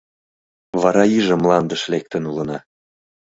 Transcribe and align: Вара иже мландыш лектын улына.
Вара 0.81 1.03
иже 1.17 1.35
мландыш 1.41 1.81
лектын 1.91 2.23
улына. 2.31 2.57